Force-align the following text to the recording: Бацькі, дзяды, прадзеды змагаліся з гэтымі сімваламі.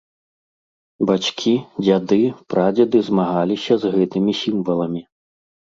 Бацькі, 1.09 1.53
дзяды, 1.85 2.19
прадзеды 2.55 2.97
змагаліся 3.11 3.73
з 3.87 3.97
гэтымі 3.99 4.31
сімваламі. 4.45 5.01